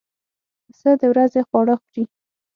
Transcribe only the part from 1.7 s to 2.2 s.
خوري.